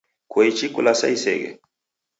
[0.31, 1.49] Kwaichi kulasa iseghe?